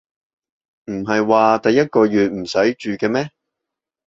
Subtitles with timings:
[0.85, 3.29] 唔係話第一個月唔使住嘅咩